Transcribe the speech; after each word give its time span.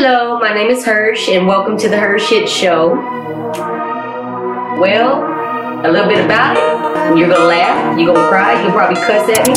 Hello, 0.00 0.38
my 0.38 0.54
name 0.54 0.70
is 0.70 0.84
Hersh, 0.84 1.26
and 1.26 1.48
welcome 1.48 1.76
to 1.76 1.88
the 1.88 1.98
Hirsch 1.98 2.28
Shit 2.28 2.48
Show. 2.48 2.94
Well, 4.78 5.24
a 5.84 5.90
little 5.90 6.06
bit 6.06 6.24
about 6.24 6.56
it. 6.56 7.18
You're 7.18 7.26
gonna 7.28 7.44
laugh, 7.44 7.98
you're 7.98 8.14
gonna 8.14 8.28
cry, 8.28 8.62
you'll 8.62 8.70
probably 8.70 8.94
cuss 8.94 9.28
at 9.28 9.48
me, 9.48 9.54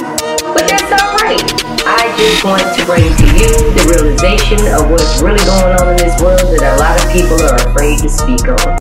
but 0.51 0.67
that's 0.67 0.91
alright. 0.97 1.45
I 1.85 2.11
just 2.17 2.43
want 2.43 2.63
to 2.75 2.85
bring 2.87 3.03
to 3.03 3.25
you 3.37 3.53
the 3.77 3.85
realization 3.93 4.57
of 4.73 4.89
what's 4.89 5.21
really 5.21 5.45
going 5.45 5.77
on 5.79 5.89
in 5.89 5.97
this 5.97 6.19
world 6.19 6.39
that 6.57 6.73
a 6.73 6.79
lot 6.81 6.97
of 6.97 7.11
people 7.13 7.39
are 7.45 7.61
afraid 7.69 7.99
to 7.99 8.09
speak 8.09 8.41
on. 8.49 8.79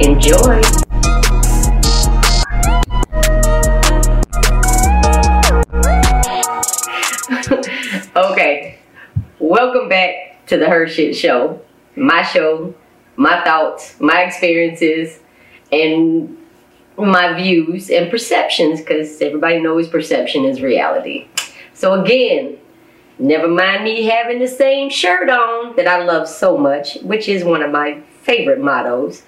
Enjoy. 0.00 0.62
okay, 8.30 8.78
welcome 9.40 9.88
back 9.88 10.25
to 10.46 10.56
the 10.56 10.66
HERshyt 10.66 11.14
Show. 11.14 11.60
My 11.96 12.22
show, 12.22 12.74
my 13.16 13.42
thoughts, 13.44 13.98
my 14.00 14.22
experiences, 14.22 15.18
and 15.72 16.36
my 16.98 17.34
views 17.34 17.90
and 17.90 18.10
perceptions, 18.10 18.80
because 18.80 19.20
everybody 19.20 19.60
knows 19.60 19.88
perception 19.88 20.44
is 20.44 20.62
reality. 20.62 21.28
So, 21.74 22.00
again, 22.00 22.58
never 23.18 23.48
mind 23.48 23.84
me 23.84 24.04
having 24.04 24.38
the 24.38 24.48
same 24.48 24.90
shirt 24.90 25.28
on 25.28 25.76
that 25.76 25.86
I 25.86 26.04
love 26.04 26.28
so 26.28 26.56
much, 26.56 26.96
which 27.02 27.28
is 27.28 27.44
one 27.44 27.62
of 27.62 27.70
my 27.70 28.00
favorite 28.22 28.60
mottos. 28.60 29.22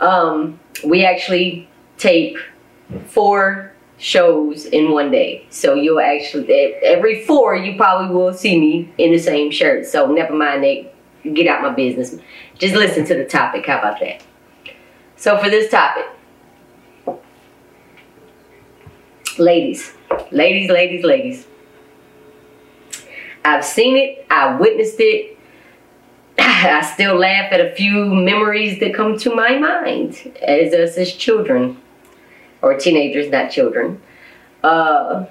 Um, 0.00 0.60
we 0.84 1.04
actually 1.04 1.68
tape 1.96 2.36
four 3.06 3.72
shows 3.98 4.64
in 4.66 4.92
one 4.92 5.10
day. 5.10 5.44
So 5.50 5.74
you'll 5.74 6.00
actually 6.00 6.52
every 6.82 7.24
four 7.24 7.56
you 7.56 7.76
probably 7.76 8.14
will 8.14 8.32
see 8.32 8.58
me 8.58 8.92
in 8.96 9.12
the 9.12 9.18
same 9.18 9.50
shirt. 9.50 9.86
So 9.86 10.10
never 10.10 10.34
mind 10.34 10.64
that. 10.64 10.94
Get 11.34 11.48
out 11.48 11.62
my 11.62 11.74
business. 11.74 12.14
Just 12.58 12.74
listen 12.76 13.04
to 13.06 13.14
the 13.14 13.24
topic. 13.24 13.66
How 13.66 13.80
about 13.80 14.00
that? 14.00 14.22
So 15.16 15.36
for 15.36 15.50
this 15.50 15.68
topic, 15.68 16.06
ladies, 19.36 19.92
ladies, 20.30 20.70
ladies, 20.70 21.04
ladies. 21.04 21.46
I've 23.44 23.64
seen 23.64 23.96
it. 23.96 24.26
I 24.30 24.56
witnessed 24.56 25.00
it. 25.00 25.36
I 26.38 26.82
still 26.94 27.16
laugh 27.16 27.52
at 27.52 27.60
a 27.60 27.74
few 27.74 28.14
memories 28.14 28.78
that 28.78 28.94
come 28.94 29.18
to 29.18 29.34
my 29.34 29.58
mind 29.58 30.34
as 30.40 30.72
us 30.72 30.96
as 30.96 31.12
children 31.12 31.78
or 32.62 32.74
teenagers, 32.74 33.30
not 33.30 33.50
children. 33.50 34.00
Uh, 34.62 35.26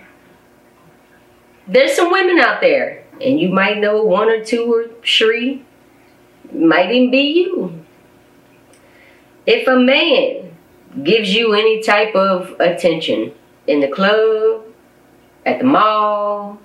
there's 1.67 1.95
some 1.95 2.11
women 2.11 2.39
out 2.39 2.61
there, 2.61 3.03
and 3.21 3.39
you 3.39 3.49
might 3.49 3.77
know 3.79 4.03
one 4.03 4.29
or 4.29 4.43
two 4.43 4.73
or 4.73 4.87
three, 5.05 5.65
might 6.53 6.91
even 6.91 7.11
be 7.11 7.33
you. 7.41 7.85
If 9.45 9.67
a 9.67 9.77
man 9.77 10.55
gives 11.03 11.33
you 11.33 11.53
any 11.53 11.81
type 11.81 12.15
of 12.15 12.55
attention 12.59 13.33
in 13.67 13.81
the 13.81 13.87
club, 13.87 14.63
at 15.45 15.59
the 15.59 15.65
mall, 15.65 16.59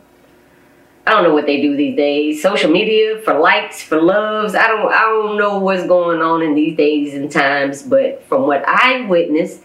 I 1.07 1.11
don't 1.11 1.25
know 1.25 1.35
what 1.35 1.47
they 1.47 1.61
do 1.61 1.77
these 1.77 1.97
days. 1.97 2.43
Social 2.43 2.71
media 2.71 3.21
for 3.25 3.35
likes, 3.39 3.83
for 3.83 4.01
loves. 4.01 4.55
I 4.55 4.69
don't 4.69 4.93
I 4.93 5.03
don't 5.03 5.37
know 5.37 5.59
what's 5.59 5.87
going 5.87 6.21
on 6.21 6.43
in 6.43 6.55
these 6.55 6.77
days 6.77 7.15
and 7.15 7.31
times, 7.31 7.83
but 7.83 8.25
from 8.29 8.43
what 8.43 8.65
I've 8.69 9.09
witnessed, 9.09 9.65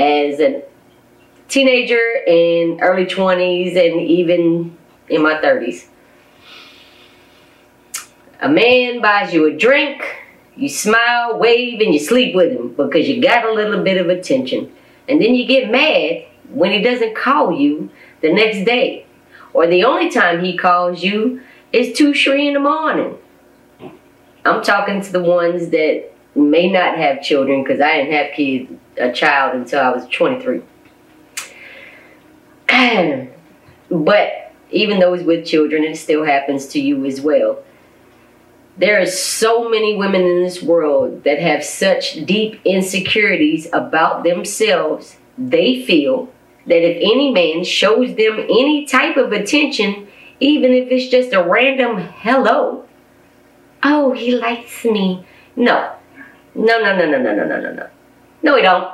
as 0.00 0.40
a 0.40 0.62
teenager 1.48 2.22
in 2.26 2.78
early 2.80 3.04
20s 3.04 3.76
and 3.76 4.00
even 4.00 4.76
in 5.08 5.22
my 5.22 5.34
30s. 5.34 5.86
A 8.40 8.48
man 8.48 9.02
buys 9.02 9.34
you 9.34 9.44
a 9.44 9.54
drink, 9.54 10.02
you 10.56 10.70
smile, 10.70 11.38
wave, 11.38 11.80
and 11.80 11.92
you 11.92 12.00
sleep 12.00 12.34
with 12.34 12.52
him 12.52 12.74
because 12.74 13.06
you 13.06 13.20
got 13.20 13.44
a 13.44 13.52
little 13.52 13.84
bit 13.84 13.98
of 13.98 14.08
attention. 14.08 14.72
And 15.06 15.20
then 15.20 15.34
you 15.34 15.46
get 15.46 15.70
mad 15.70 16.24
when 16.48 16.72
he 16.72 16.80
doesn't 16.80 17.14
call 17.14 17.52
you 17.52 17.90
the 18.22 18.32
next 18.32 18.64
day. 18.64 19.04
Or 19.52 19.66
the 19.66 19.84
only 19.84 20.08
time 20.10 20.42
he 20.42 20.56
calls 20.56 21.02
you 21.02 21.42
is 21.72 21.96
2, 21.98 22.14
3 22.14 22.48
in 22.48 22.54
the 22.54 22.60
morning. 22.60 23.18
I'm 24.46 24.62
talking 24.62 25.02
to 25.02 25.12
the 25.12 25.22
ones 25.22 25.68
that 25.70 26.10
may 26.40 26.70
not 26.70 26.96
have 26.96 27.22
children 27.22 27.62
because 27.62 27.80
I 27.80 27.98
didn't 27.98 28.12
have 28.12 28.32
kids, 28.34 28.72
a 28.96 29.12
child 29.12 29.54
until 29.56 29.80
I 29.80 29.90
was 29.90 30.06
23. 30.08 30.62
but 33.90 34.52
even 34.70 34.98
those 34.98 35.22
with 35.22 35.46
children, 35.46 35.84
it 35.84 35.96
still 35.96 36.24
happens 36.24 36.66
to 36.68 36.80
you 36.80 37.04
as 37.04 37.20
well. 37.20 37.62
There 38.76 39.00
are 39.00 39.06
so 39.06 39.68
many 39.68 39.96
women 39.96 40.22
in 40.22 40.42
this 40.42 40.62
world 40.62 41.24
that 41.24 41.38
have 41.38 41.64
such 41.64 42.24
deep 42.24 42.60
insecurities 42.64 43.66
about 43.72 44.22
themselves. 44.22 45.16
They 45.36 45.82
feel 45.84 46.32
that 46.66 46.82
if 46.82 46.96
any 46.96 47.30
man 47.30 47.64
shows 47.64 48.14
them 48.14 48.38
any 48.38 48.86
type 48.86 49.16
of 49.16 49.32
attention, 49.32 50.08
even 50.38 50.72
if 50.72 50.90
it's 50.90 51.10
just 51.10 51.32
a 51.34 51.42
random 51.42 51.98
hello, 51.98 52.86
oh, 53.82 54.12
he 54.12 54.36
likes 54.36 54.84
me. 54.84 55.26
No, 55.56 55.94
no, 56.54 56.80
no, 56.80 56.96
no, 56.96 57.10
no, 57.10 57.22
no, 57.22 57.34
no, 57.34 57.46
no, 57.46 57.60
no, 57.60 57.72
no. 57.72 57.88
No, 58.42 58.56
he 58.56 58.62
don't. 58.62 58.92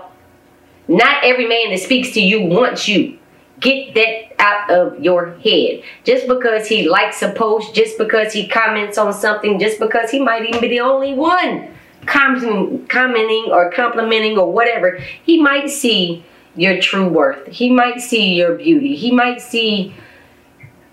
Not 0.88 1.24
every 1.24 1.46
man 1.46 1.70
that 1.70 1.80
speaks 1.80 2.12
to 2.12 2.20
you 2.20 2.46
wants 2.46 2.88
you. 2.88 3.18
Get 3.60 3.94
that 3.94 4.34
out 4.38 4.70
of 4.70 5.00
your 5.00 5.34
head. 5.38 5.82
Just 6.04 6.28
because 6.28 6.68
he 6.68 6.88
likes 6.88 7.22
a 7.22 7.32
post, 7.32 7.74
just 7.74 7.96
because 7.98 8.32
he 8.32 8.46
comments 8.46 8.98
on 8.98 9.12
something, 9.12 9.58
just 9.58 9.80
because 9.80 10.10
he 10.10 10.20
might 10.20 10.46
even 10.46 10.60
be 10.60 10.68
the 10.68 10.80
only 10.80 11.14
one 11.14 11.74
commenting 12.06 13.50
or 13.50 13.70
complimenting 13.72 14.38
or 14.38 14.52
whatever, 14.52 14.98
he 15.24 15.40
might 15.40 15.68
see 15.68 16.24
your 16.54 16.80
true 16.80 17.08
worth. 17.08 17.46
He 17.48 17.70
might 17.70 18.00
see 18.00 18.34
your 18.34 18.54
beauty. 18.54 18.94
He 18.96 19.10
might 19.10 19.40
see 19.40 19.94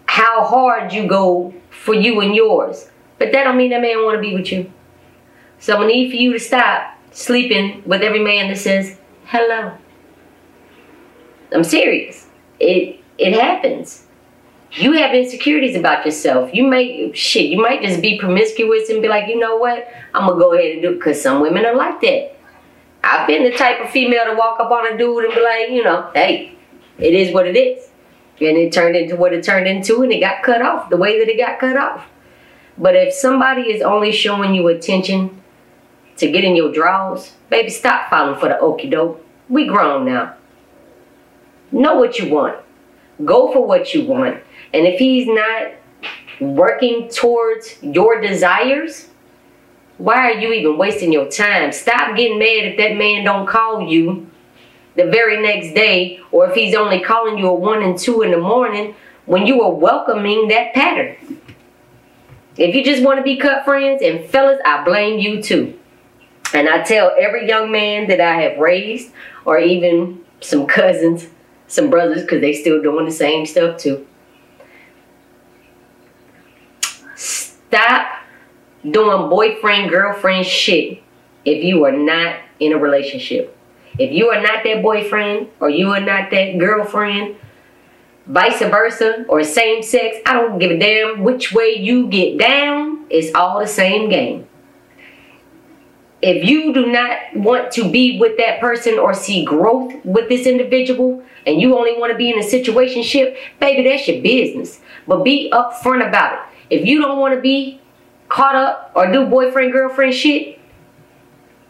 how 0.05 0.43
hard 0.43 0.91
you 0.91 1.07
go 1.07 1.53
for 1.69 1.93
you 1.93 2.21
and 2.21 2.35
yours. 2.35 2.89
But 3.19 3.31
that 3.31 3.43
don't 3.43 3.57
mean 3.57 3.69
that 3.71 3.81
man 3.81 4.03
want 4.03 4.15
to 4.15 4.21
be 4.21 4.33
with 4.33 4.51
you. 4.51 4.71
So 5.63 5.71
I'm 5.71 5.79
gonna 5.79 5.93
need 5.93 6.09
for 6.09 6.17
you 6.17 6.33
to 6.33 6.39
stop 6.41 6.93
sleeping 7.11 7.83
with 7.85 8.01
every 8.01 8.19
man 8.19 8.49
that 8.49 8.57
says 8.57 8.99
hello. 9.23 9.71
I'm 11.53 11.63
serious. 11.63 12.27
It 12.59 12.99
it 13.17 13.33
happens. 13.39 14.05
You 14.73 14.91
have 14.91 15.15
insecurities 15.15 15.77
about 15.77 16.05
yourself. 16.05 16.53
You 16.53 16.67
may 16.67 17.13
shit. 17.13 17.45
You 17.45 17.61
might 17.61 17.81
just 17.81 18.01
be 18.01 18.19
promiscuous 18.19 18.89
and 18.89 19.01
be 19.01 19.07
like, 19.07 19.29
you 19.29 19.39
know 19.39 19.55
what? 19.55 19.87
I'm 20.13 20.27
gonna 20.27 20.37
go 20.37 20.53
ahead 20.53 20.73
and 20.73 20.81
do 20.81 20.89
it 20.89 20.95
because 20.95 21.21
some 21.21 21.39
women 21.39 21.65
are 21.65 21.77
like 21.77 22.01
that. 22.01 22.35
I've 23.01 23.25
been 23.25 23.43
the 23.43 23.55
type 23.55 23.79
of 23.79 23.89
female 23.89 24.25
to 24.25 24.35
walk 24.35 24.59
up 24.59 24.69
on 24.69 24.93
a 24.93 24.97
dude 24.97 25.23
and 25.23 25.33
be 25.33 25.41
like, 25.41 25.69
you 25.69 25.85
know, 25.85 26.11
hey, 26.13 26.57
it 26.97 27.13
is 27.13 27.33
what 27.33 27.47
it 27.47 27.55
is. 27.55 27.87
And 28.41 28.57
it 28.57 28.73
turned 28.73 28.97
into 28.97 29.15
what 29.15 29.31
it 29.31 29.45
turned 29.45 29.67
into 29.67 30.03
and 30.03 30.11
it 30.11 30.19
got 30.19 30.43
cut 30.43 30.61
off 30.61 30.89
the 30.89 30.97
way 30.97 31.19
that 31.19 31.29
it 31.29 31.37
got 31.37 31.57
cut 31.57 31.77
off. 31.77 32.05
But 32.77 32.97
if 32.97 33.13
somebody 33.13 33.71
is 33.71 33.81
only 33.81 34.11
showing 34.11 34.53
you 34.53 34.67
attention 34.67 35.39
to 36.23 36.31
get 36.31 36.43
in 36.43 36.55
your 36.55 36.71
drawers, 36.71 37.33
baby, 37.49 37.69
stop 37.69 38.09
falling 38.09 38.39
for 38.39 38.47
the 38.47 38.57
okey 38.59 38.89
doke. 38.89 39.23
We 39.49 39.67
grown 39.67 40.05
now. 40.05 40.35
Know 41.71 41.95
what 41.95 42.17
you 42.17 42.33
want. 42.33 42.57
Go 43.23 43.51
for 43.51 43.65
what 43.65 43.93
you 43.93 44.05
want. 44.05 44.41
And 44.73 44.87
if 44.87 44.99
he's 44.99 45.27
not 45.27 45.73
working 46.39 47.09
towards 47.09 47.81
your 47.83 48.21
desires, 48.21 49.09
why 49.97 50.31
are 50.31 50.39
you 50.39 50.53
even 50.53 50.77
wasting 50.77 51.11
your 51.11 51.29
time? 51.29 51.71
Stop 51.71 52.15
getting 52.15 52.39
mad 52.39 52.65
if 52.65 52.77
that 52.77 52.95
man 52.95 53.25
don't 53.25 53.45
call 53.45 53.87
you 53.87 54.29
the 54.95 55.05
very 55.05 55.41
next 55.41 55.73
day 55.75 56.19
or 56.31 56.49
if 56.49 56.55
he's 56.55 56.73
only 56.73 57.01
calling 57.01 57.37
you 57.37 57.47
at 57.47 57.59
1 57.59 57.83
and 57.83 57.97
2 57.97 58.21
in 58.21 58.31
the 58.31 58.37
morning 58.37 58.95
when 59.25 59.45
you 59.45 59.61
are 59.61 59.71
welcoming 59.71 60.47
that 60.47 60.73
pattern. 60.73 61.17
If 62.55 62.75
you 62.75 62.83
just 62.83 63.03
want 63.03 63.17
to 63.17 63.23
be 63.23 63.37
cut 63.37 63.65
friends, 63.65 64.01
and 64.03 64.29
fellas, 64.29 64.59
I 64.63 64.83
blame 64.83 65.19
you 65.19 65.41
too. 65.41 65.79
And 66.53 66.69
I 66.69 66.83
tell 66.83 67.11
every 67.19 67.47
young 67.47 67.71
man 67.71 68.07
that 68.07 68.21
I 68.21 68.41
have 68.41 68.59
raised, 68.59 69.11
or 69.43 69.57
even 69.57 70.23
some 70.39 70.67
cousins, 70.67 71.27
some 71.67 71.89
brothers, 71.89 72.21
because 72.21 72.41
they 72.41 72.53
still 72.53 72.81
doing 72.81 73.05
the 73.05 73.11
same 73.11 73.45
stuff 73.45 73.79
too. 73.79 74.05
Stop 77.15 78.19
doing 78.83 79.29
boyfriend, 79.29 79.89
girlfriend 79.89 80.45
shit 80.45 81.01
if 81.43 81.63
you 81.63 81.83
are 81.85 81.91
not 81.91 82.35
in 82.59 82.71
a 82.71 82.77
relationship. 82.77 83.57
If 83.97 84.11
you 84.11 84.29
are 84.29 84.41
not 84.41 84.63
that 84.63 84.81
boyfriend 84.81 85.49
or 85.59 85.69
you 85.69 85.89
are 85.89 85.99
not 85.99 86.29
that 86.31 86.57
girlfriend, 86.59 87.35
vice 88.27 88.59
versa, 88.59 89.25
or 89.27 89.43
same 89.43 89.81
sex, 89.81 90.17
I 90.25 90.33
don't 90.33 90.59
give 90.59 90.71
a 90.71 90.77
damn 90.77 91.23
which 91.23 91.51
way 91.51 91.75
you 91.77 92.07
get 92.07 92.37
down, 92.37 93.05
it's 93.09 93.33
all 93.33 93.59
the 93.59 93.67
same 93.67 94.09
game 94.09 94.47
if 96.23 96.47
you 96.49 96.73
do 96.73 96.85
not 96.85 97.17
want 97.35 97.69
to 97.73 97.91
be 97.91 98.17
with 98.17 98.37
that 98.37 98.61
person 98.61 98.97
or 98.97 99.13
see 99.13 99.43
growth 99.43 99.93
with 100.05 100.29
this 100.29 100.47
individual 100.47 101.21
and 101.45 101.59
you 101.59 101.77
only 101.77 101.99
want 101.99 102.13
to 102.13 102.17
be 102.17 102.31
in 102.31 102.39
a 102.39 102.43
situation 102.43 103.03
ship, 103.03 103.37
baby, 103.59 103.87
that's 103.87 104.07
your 104.07 104.21
business. 104.21 104.79
But 105.05 105.25
be 105.25 105.51
upfront 105.51 106.07
about 106.07 106.33
it. 106.33 106.79
If 106.79 106.87
you 106.87 107.01
don't 107.01 107.19
want 107.19 107.35
to 107.35 107.41
be 107.41 107.81
caught 108.29 108.55
up 108.55 108.93
or 108.95 109.11
do 109.11 109.25
boyfriend 109.25 109.73
girlfriend 109.73 110.13
shit, 110.13 110.59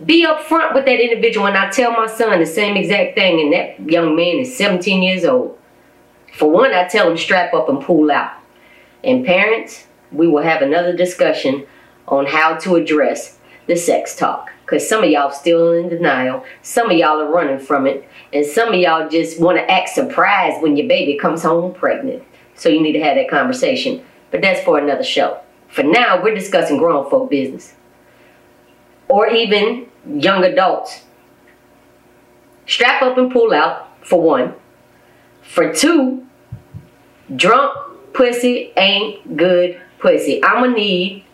be 0.06 0.24
upfront 0.24 0.76
with 0.76 0.86
that 0.86 1.02
individual. 1.02 1.48
And 1.48 1.58
I 1.58 1.72
tell 1.72 1.92
my 1.92 2.06
son 2.06 2.40
the 2.40 2.46
same 2.46 2.78
exact 2.78 3.16
thing, 3.16 3.40
and 3.42 3.54
that 3.54 3.90
young 3.90 4.16
man 4.16 4.38
is 4.38 4.56
17 4.56 5.02
years 5.02 5.26
old. 5.26 5.58
For 6.32 6.50
one, 6.50 6.74
I 6.74 6.88
tell 6.88 7.10
him 7.10 7.18
strap 7.18 7.56
up 7.56 7.70
and 7.70 7.82
pull 7.82 8.12
out. 8.12 8.34
And 9.04 9.26
parents, 9.26 9.88
we 10.12 10.28
will 10.28 10.44
have 10.44 10.62
another 10.62 10.96
discussion 10.96 11.66
on 12.08 12.28
how 12.28 12.58
to 12.58 12.76
address 12.76 13.40
the 13.68 13.76
sex 13.76 14.16
talk. 14.16 14.52
Because 14.66 14.88
some 14.88 15.04
of 15.04 15.10
y'all 15.10 15.32
still 15.32 15.74
in 15.74 15.90
denial. 15.90 16.44
Some 16.62 16.90
of 16.90 16.98
y'all 16.98 17.20
are 17.20 17.32
running 17.32 17.60
from 17.60 17.86
it. 17.86 18.08
And 18.32 18.46
some 18.46 18.70
of 18.70 18.76
y'all 18.76 19.10
just 19.10 19.40
want 19.40 19.58
to 19.58 19.70
act 19.70 19.90
surprised 19.90 20.62
when 20.62 20.78
your 20.78 20.88
baby 20.88 21.18
comes 21.18 21.44
home 21.44 21.74
pregnant. 21.74 22.24
So 22.56 22.70
you 22.70 22.82
need 22.82 22.94
to 22.94 23.02
have 23.02 23.16
that 23.16 23.30
conversation. 23.30 24.04
But 24.32 24.42
that's 24.42 24.64
for 24.64 24.78
another 24.78 25.04
show. 25.04 25.40
For 25.68 25.84
now, 25.84 26.22
we're 26.22 26.34
discussing 26.34 26.78
grown 26.78 27.10
folk 27.10 27.30
business. 27.30 27.76
Or 29.08 29.28
even 29.28 29.88
young 30.08 30.44
adults. 30.44 31.04
Strap 32.66 33.02
up 33.02 33.18
and 33.18 33.32
pull 33.32 33.54
out, 33.54 33.90
for 34.06 34.22
one. 34.22 34.54
For 35.42 35.74
two, 35.74 36.26
drunk 37.36 37.74
pussy 38.14 38.72
ain't 38.78 39.36
good 39.36 39.80
pussy. 40.00 40.44
I'm 40.44 40.64
gonna 40.64 40.76
need 40.76 41.26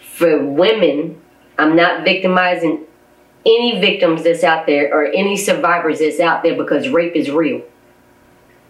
for 0.00 0.44
women, 0.44 1.21
I'm 1.58 1.76
not 1.76 2.04
victimizing 2.04 2.86
any 3.44 3.80
victims 3.80 4.24
that's 4.24 4.44
out 4.44 4.66
there 4.66 4.92
or 4.92 5.06
any 5.06 5.36
survivors 5.36 5.98
that's 5.98 6.20
out 6.20 6.42
there 6.42 6.56
because 6.56 6.88
rape 6.88 7.16
is 7.16 7.30
real. 7.30 7.62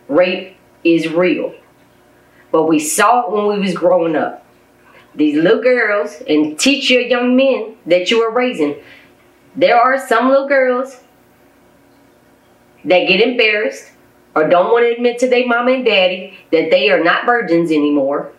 Rape 0.08 0.56
is 0.84 1.08
real. 1.08 1.54
But 2.50 2.64
we 2.64 2.78
saw 2.78 3.26
it 3.26 3.32
when 3.32 3.46
we 3.46 3.58
was 3.58 3.74
growing 3.74 4.16
up. 4.16 4.44
These 5.14 5.36
little 5.36 5.62
girls, 5.62 6.22
and 6.26 6.58
teach 6.58 6.90
your 6.90 7.02
young 7.02 7.36
men 7.36 7.76
that 7.84 8.10
you 8.10 8.22
are 8.22 8.32
raising. 8.32 8.76
There 9.54 9.78
are 9.78 10.06
some 10.06 10.30
little 10.30 10.48
girls 10.48 11.00
that 12.84 13.06
get 13.06 13.20
embarrassed 13.20 13.90
or 14.34 14.48
don't 14.48 14.72
want 14.72 14.86
to 14.86 14.94
admit 14.94 15.18
to 15.18 15.28
their 15.28 15.46
mom 15.46 15.68
and 15.68 15.84
daddy 15.84 16.38
that 16.50 16.70
they 16.70 16.90
are 16.90 17.04
not 17.04 17.26
virgins 17.26 17.70
anymore 17.70 18.32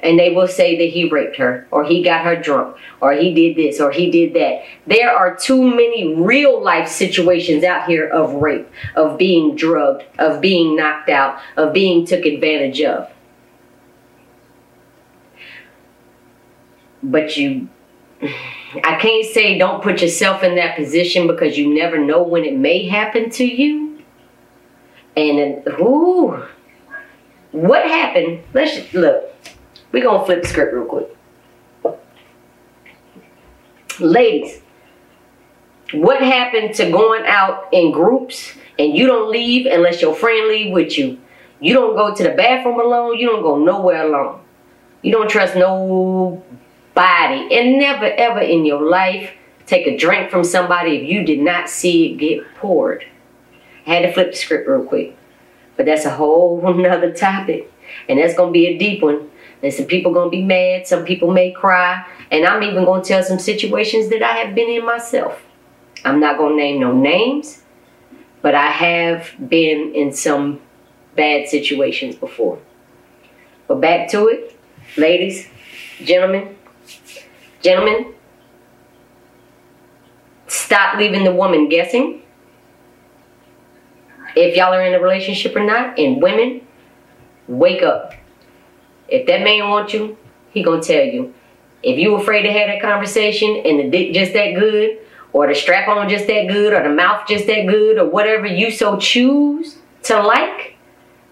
and 0.00 0.18
they 0.18 0.30
will 0.30 0.48
say 0.48 0.76
that 0.76 0.92
he 0.92 1.08
raped 1.08 1.36
her 1.36 1.66
or 1.70 1.84
he 1.84 2.02
got 2.02 2.24
her 2.24 2.36
drunk 2.36 2.76
or 3.00 3.12
he 3.12 3.32
did 3.32 3.56
this 3.56 3.80
or 3.80 3.90
he 3.90 4.10
did 4.10 4.34
that. 4.34 4.62
There 4.86 5.10
are 5.10 5.36
too 5.36 5.62
many 5.62 6.14
real 6.14 6.62
life 6.62 6.88
situations 6.88 7.64
out 7.64 7.88
here 7.88 8.08
of 8.08 8.34
rape, 8.34 8.68
of 8.94 9.18
being 9.18 9.56
drugged, 9.56 10.04
of 10.18 10.40
being 10.40 10.76
knocked 10.76 11.08
out, 11.08 11.40
of 11.56 11.72
being 11.72 12.06
took 12.06 12.24
advantage 12.24 12.80
of. 12.82 13.10
But 17.02 17.36
you 17.36 17.68
I 18.84 18.98
can't 19.00 19.24
say 19.26 19.56
don't 19.56 19.82
put 19.82 20.02
yourself 20.02 20.42
in 20.42 20.56
that 20.56 20.76
position 20.76 21.26
because 21.26 21.56
you 21.56 21.72
never 21.72 21.98
know 21.98 22.22
when 22.22 22.44
it 22.44 22.56
may 22.56 22.86
happen 22.86 23.30
to 23.30 23.44
you. 23.44 24.02
And 25.16 25.66
ooh, 25.80 26.44
what 27.52 27.86
happened? 27.86 28.42
Let's 28.52 28.76
just 28.76 28.92
look. 28.92 29.32
We're 29.92 30.02
going 30.02 30.20
to 30.20 30.26
flip 30.26 30.42
the 30.42 30.48
script 30.48 30.74
real 30.74 30.84
quick. 30.84 31.08
Ladies, 33.98 34.60
what 35.92 36.20
happened 36.20 36.74
to 36.74 36.90
going 36.90 37.24
out 37.26 37.68
in 37.72 37.92
groups 37.92 38.52
and 38.78 38.96
you 38.96 39.06
don't 39.06 39.30
leave 39.30 39.66
unless 39.66 40.02
your 40.02 40.14
friend 40.14 40.48
leave 40.48 40.72
with 40.72 40.98
you? 40.98 41.18
You 41.60 41.72
don't 41.72 41.96
go 41.96 42.14
to 42.14 42.22
the 42.22 42.30
bathroom 42.30 42.78
alone. 42.80 43.18
You 43.18 43.28
don't 43.28 43.42
go 43.42 43.58
nowhere 43.58 44.06
alone. 44.06 44.40
You 45.02 45.12
don't 45.12 45.30
trust 45.30 45.56
nobody. 45.56 46.42
And 46.96 47.78
never 47.78 48.06
ever 48.06 48.40
in 48.40 48.66
your 48.66 48.82
life 48.82 49.32
take 49.66 49.86
a 49.86 49.96
drink 49.96 50.30
from 50.30 50.44
somebody 50.44 50.96
if 50.96 51.08
you 51.08 51.24
did 51.24 51.40
not 51.40 51.68
see 51.68 52.12
it 52.12 52.18
get 52.18 52.54
poured. 52.56 53.04
I 53.86 53.94
had 53.94 54.02
to 54.02 54.12
flip 54.12 54.32
the 54.32 54.36
script 54.36 54.68
real 54.68 54.84
quick. 54.84 55.16
But 55.76 55.86
that's 55.86 56.04
a 56.04 56.10
whole 56.10 56.60
nother 56.74 57.12
topic. 57.12 57.72
And 58.08 58.18
that's 58.18 58.34
going 58.34 58.48
to 58.48 58.52
be 58.52 58.66
a 58.66 58.78
deep 58.78 59.02
one. 59.02 59.30
And 59.62 59.72
some 59.72 59.86
people 59.86 60.12
gonna 60.12 60.30
be 60.30 60.42
mad, 60.42 60.86
some 60.86 61.04
people 61.04 61.32
may 61.32 61.50
cry, 61.50 62.04
and 62.30 62.44
I'm 62.44 62.62
even 62.62 62.84
gonna 62.84 63.02
tell 63.02 63.22
some 63.22 63.38
situations 63.38 64.08
that 64.10 64.22
I 64.22 64.32
have 64.32 64.54
been 64.54 64.68
in 64.68 64.84
myself. 64.84 65.42
I'm 66.04 66.20
not 66.20 66.38
gonna 66.38 66.56
name 66.56 66.80
no 66.80 66.92
names, 66.92 67.62
but 68.42 68.54
I 68.54 68.66
have 68.66 69.30
been 69.48 69.94
in 69.94 70.12
some 70.12 70.60
bad 71.16 71.48
situations 71.48 72.14
before. 72.16 72.58
But 73.66 73.80
back 73.80 74.08
to 74.10 74.28
it, 74.28 74.58
ladies, 74.96 75.48
gentlemen, 76.04 76.56
gentlemen, 77.62 78.14
stop 80.46 80.98
leaving 80.98 81.24
the 81.24 81.32
woman 81.32 81.68
guessing 81.68 82.22
if 84.36 84.54
y'all 84.54 84.74
are 84.74 84.84
in 84.84 84.94
a 84.94 85.00
relationship 85.00 85.56
or 85.56 85.64
not, 85.64 85.98
and 85.98 86.22
women, 86.22 86.60
wake 87.48 87.82
up. 87.82 88.12
If 89.08 89.26
that 89.26 89.42
man 89.42 89.68
wants 89.68 89.92
you, 89.92 90.16
he 90.50 90.62
gonna 90.62 90.82
tell 90.82 91.04
you. 91.04 91.34
If 91.82 91.98
you 91.98 92.14
afraid 92.16 92.42
to 92.42 92.52
have 92.52 92.68
that 92.68 92.80
conversation 92.82 93.62
and 93.64 93.78
the 93.78 93.90
dick 93.90 94.12
just 94.12 94.32
that 94.32 94.54
good, 94.54 94.98
or 95.32 95.46
the 95.46 95.54
strap 95.54 95.88
on 95.88 96.08
just 96.08 96.26
that 96.26 96.48
good, 96.48 96.72
or 96.72 96.82
the 96.82 96.94
mouth 96.94 97.26
just 97.28 97.46
that 97.46 97.66
good, 97.66 97.98
or 97.98 98.08
whatever 98.08 98.46
you 98.46 98.70
so 98.70 98.98
choose 98.98 99.78
to 100.04 100.20
like, 100.20 100.76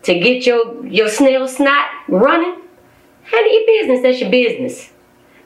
to 0.02 0.18
get 0.18 0.46
your 0.46 0.86
your 0.86 1.08
snail 1.08 1.48
snot 1.48 1.86
running, 2.08 2.60
handle 3.22 3.52
your 3.52 3.66
business. 3.66 4.02
That's 4.02 4.20
your 4.20 4.30
business. 4.30 4.90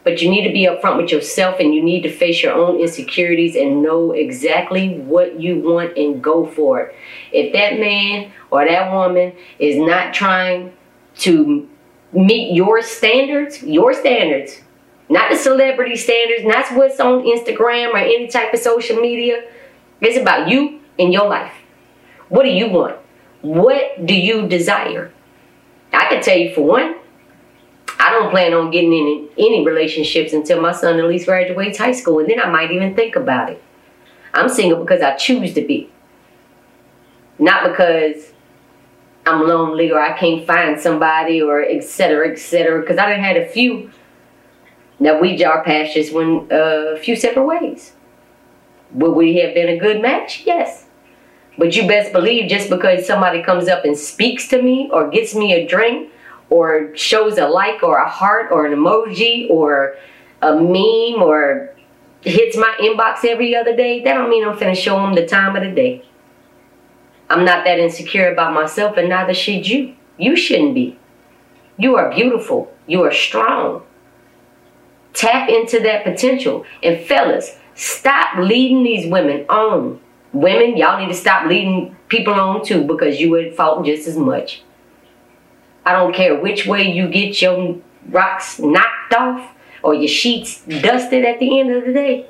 But 0.04 0.22
you 0.22 0.31
need 0.31 0.46
to 0.46 0.52
be 0.52 0.66
upfront 0.66 0.96
with 0.96 1.12
yourself 1.12 1.56
and 1.60 1.74
you 1.74 1.82
need 1.82 2.02
to 2.02 2.10
face 2.10 2.42
your 2.42 2.54
own 2.54 2.81
insecurities 2.81 3.56
and 3.56 3.82
know 3.82 4.12
exactly 4.12 4.98
what 5.00 5.38
you 5.38 5.60
want 5.60 5.98
and 5.98 6.22
go 6.22 6.46
for 6.46 6.81
it. 6.81 6.94
If 7.31 7.52
that 7.52 7.78
man 7.78 8.32
or 8.50 8.64
that 8.64 8.90
woman 8.90 9.34
is 9.58 9.76
not 9.76 10.14
trying 10.14 10.72
to 11.16 11.69
meet 12.12 12.55
your 12.55 12.82
standards, 12.82 13.62
your 13.62 13.93
standards, 13.94 14.62
not 15.08 15.31
the 15.31 15.37
celebrity 15.37 15.96
standards, 15.96 16.44
not 16.44 16.66
what's 16.76 17.00
on 17.00 17.22
Instagram 17.22 17.93
or 17.93 17.99
any 17.99 18.28
type 18.28 18.52
of 18.52 18.60
social 18.60 18.96
media. 18.96 19.44
It's 20.00 20.19
about 20.19 20.49
you 20.49 20.81
and 20.99 21.12
your 21.12 21.28
life. 21.28 21.52
What 22.28 22.43
do 22.43 22.50
you 22.50 22.69
want? 22.69 22.96
What 23.40 24.05
do 24.05 24.14
you 24.14 24.49
desire? 24.49 25.12
I 25.93 26.08
can 26.08 26.22
tell 26.22 26.37
you 26.37 26.55
for 26.55 26.62
one, 26.62 26.96
I 27.99 28.12
don't 28.12 28.31
plan 28.31 28.55
on 28.55 28.70
getting 28.70 28.93
in 28.93 29.28
any 29.38 29.64
relationships 29.64 30.32
until 30.32 30.60
my 30.60 30.72
son 30.72 30.98
at 30.98 31.05
least 31.06 31.27
graduates 31.27 31.79
high 31.79 31.93
school, 31.93 32.20
and 32.20 32.29
then 32.29 32.41
I 32.41 32.48
might 32.48 32.70
even 32.70 32.94
think 32.94 33.17
about 33.17 33.50
it. 33.50 33.62
I'm 34.34 34.48
single 34.48 34.81
because 34.81 35.03
I 35.03 35.17
choose 35.17 35.55
to 35.55 35.62
be, 35.62 35.91
not 37.38 37.69
because 37.69 38.32
I'm 39.29 39.47
lonely 39.47 39.91
or 39.91 40.01
I 40.01 40.17
can't 40.19 40.47
find 40.47 40.81
somebody 40.81 41.43
or 41.43 41.63
etc. 41.63 42.31
etc. 42.31 42.81
Because 42.81 42.99
I 42.99 43.11
done 43.11 43.20
had 43.20 43.37
a 43.37 43.47
few 43.47 43.91
that 45.01 45.20
we 45.20 45.37
jar 45.37 45.63
past 45.63 45.94
just 45.94 46.13
went 46.13 46.51
uh, 46.51 46.94
a 46.97 46.99
few 46.99 47.15
separate 47.15 47.44
ways. 47.44 47.93
Would 48.93 49.13
we 49.13 49.37
have 49.37 49.55
been 49.55 49.69
a 49.69 49.79
good 49.79 50.01
match? 50.01 50.43
Yes. 50.47 50.87
But 51.58 51.77
you 51.77 51.87
best 51.87 52.13
believe 52.13 52.49
just 52.49 52.70
because 52.70 53.06
somebody 53.06 53.43
comes 53.43 53.69
up 53.69 53.85
and 53.85 53.97
speaks 53.97 54.49
to 54.49 54.63
me 54.63 54.89
or 54.93 55.11
gets 55.11 55.35
me 55.35 55.53
a 55.53 55.67
drink 55.67 56.11
or 56.51 56.97
shows 56.97 57.37
a 57.37 57.47
like 57.47 57.82
or 57.82 57.99
a 57.99 58.08
heart 58.08 58.51
or 58.51 58.67
an 58.67 58.73
emoji 58.73 59.51
or 59.51 59.97
a 60.41 60.55
meme 60.55 61.23
or 61.23 61.75
hits 62.23 62.56
my 62.56 62.75
inbox 62.81 63.25
every 63.25 63.55
other 63.55 63.77
day, 63.77 64.03
that 64.03 64.15
don't 64.15 64.31
mean 64.31 64.47
I'm 64.47 64.56
finna 64.56 64.77
show 64.77 65.01
them 65.03 65.15
the 65.15 65.27
time 65.27 65.56
of 65.56 65.63
the 65.63 65.70
day. 65.70 66.05
I'm 67.31 67.44
not 67.44 67.65
that 67.65 67.79
insecure 67.79 68.32
about 68.32 68.55
myself, 68.55 68.97
and 68.97 69.08
neither 69.08 69.35
should 69.35 69.69
you. 69.69 69.94
You 70.17 70.35
shouldn't 70.37 70.75
be. 70.75 70.99
You 71.77 71.97
are 71.97 72.13
beautiful. 72.13 72.73
You 72.87 73.03
are 73.05 73.13
strong. 73.13 73.82
Tap 75.13 75.49
into 75.49 75.81
that 75.81 76.05
potential. 76.05 76.65
And 76.82 77.01
fellas, 77.05 77.56
stop 77.75 78.39
leading 78.39 78.82
these 78.82 79.11
women 79.11 79.47
on. 79.49 80.01
Women, 80.32 80.77
y'all 80.77 80.99
need 80.99 81.13
to 81.13 81.19
stop 81.19 81.47
leading 81.47 81.97
people 82.08 82.35
on 82.35 82.65
too 82.65 82.85
because 82.85 83.20
you 83.20 83.37
at 83.37 83.55
fault 83.55 83.85
just 83.85 84.08
as 84.08 84.17
much. 84.17 84.63
I 85.85 85.93
don't 85.93 86.15
care 86.15 86.39
which 86.39 86.67
way 86.67 86.91
you 86.91 87.08
get 87.08 87.41
your 87.41 87.77
rocks 88.11 88.58
knocked 88.58 89.15
off 89.15 89.55
or 89.82 89.94
your 89.94 90.08
sheets 90.08 90.63
dusted 90.65 91.25
at 91.25 91.39
the 91.39 91.61
end 91.61 91.70
of 91.70 91.85
the 91.85 91.93
day. 91.93 92.27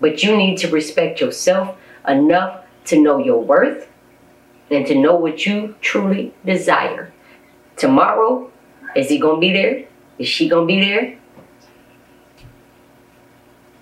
But 0.00 0.22
you 0.22 0.36
need 0.36 0.58
to 0.58 0.70
respect 0.70 1.20
yourself 1.20 1.76
enough 2.06 2.64
to 2.86 3.00
know 3.00 3.18
your 3.18 3.42
worth 3.42 3.88
and 4.70 4.86
to 4.86 4.94
know 4.94 5.16
what 5.16 5.46
you 5.46 5.74
truly 5.80 6.34
desire. 6.44 7.12
Tomorrow, 7.76 8.50
is 8.94 9.08
he 9.08 9.18
gonna 9.18 9.40
be 9.40 9.52
there? 9.52 9.86
Is 10.18 10.28
she 10.28 10.48
gonna 10.48 10.66
be 10.66 10.80
there? 10.80 11.18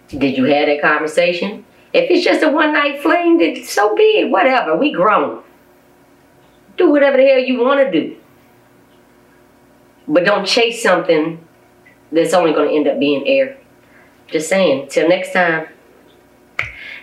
Did 0.08 0.36
you 0.36 0.44
have 0.44 0.66
that 0.66 0.80
conversation? 0.80 1.64
If 1.92 2.10
it's 2.10 2.24
just 2.24 2.42
a 2.42 2.48
one 2.48 2.72
night 2.72 3.00
fling, 3.00 3.38
then 3.38 3.64
so 3.64 3.96
be 3.96 4.20
it. 4.20 4.30
Whatever. 4.30 4.76
We 4.76 4.92
grown. 4.92 5.42
Do 6.76 6.90
whatever 6.90 7.16
the 7.16 7.26
hell 7.26 7.38
you 7.38 7.58
want 7.58 7.80
to 7.80 7.90
do. 7.90 8.16
But 10.06 10.24
don't 10.24 10.46
chase 10.46 10.82
something 10.82 11.44
that's 12.12 12.34
only 12.34 12.52
going 12.52 12.68
to 12.68 12.74
end 12.74 12.86
up 12.86 13.00
being 13.00 13.26
air. 13.26 13.56
Just 14.28 14.48
saying. 14.48 14.88
Till 14.90 15.08
next 15.08 15.32
time, 15.32 15.68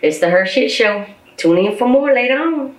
it's 0.02 0.20
the 0.20 0.28
HERshyt 0.28 0.70
Show. 0.70 1.08
Tune 1.38 1.58
in 1.58 1.78
for 1.78 1.88
more 1.88 2.14
later 2.14 2.38
on. 2.38 2.76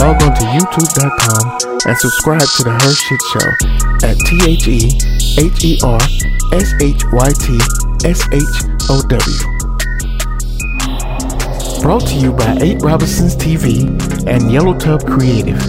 Log 0.00 0.22
on 0.22 0.32
to 0.34 0.44
youtube.com 0.56 1.58
and 1.86 1.98
subscribe 1.98 2.40
to 2.40 2.64
the 2.64 2.70
HERshyt 2.80 3.20
Show 3.32 3.50
at 4.08 4.16
T 4.24 4.40
H 4.48 4.66
E 4.66 4.96
H 5.38 5.62
E 5.62 5.78
R 5.84 6.00
S 6.54 6.72
H 6.80 7.04
Y 7.12 7.28
T 7.36 7.58
S 8.08 8.26
H 8.32 8.64
O 8.88 9.02
W. 9.02 9.40
Brought 11.82 12.06
to 12.06 12.14
you 12.14 12.32
by 12.32 12.56
8 12.62 12.80
Robinsons 12.80 13.36
TV 13.36 13.90
and 14.26 14.50
Yellow 14.50 14.72
Tub 14.78 15.06
Creative. 15.06 15.60